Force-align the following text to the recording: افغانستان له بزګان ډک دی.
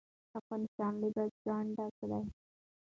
افغانستان 0.39 0.93
له 1.01 1.07
بزګان 1.15 1.65
ډک 1.75 1.95
دی. 2.09 2.21